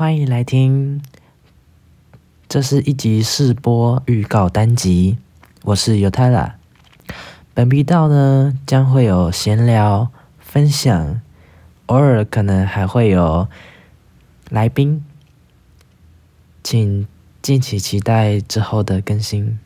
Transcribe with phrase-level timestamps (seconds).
[0.00, 1.02] 欢迎来听，
[2.48, 5.18] 这是一集试播预告单集，
[5.62, 6.56] 我是尤泰拉。
[7.52, 11.20] 本频道呢将会有闲聊、分享，
[11.84, 13.46] 偶尔可能还会有
[14.48, 15.04] 来宾，
[16.64, 17.06] 请
[17.42, 19.58] 敬请期待之后的更新。